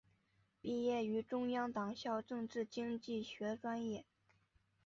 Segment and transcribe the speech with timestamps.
[0.63, 4.03] 毕业于中央党校政治经济学专业。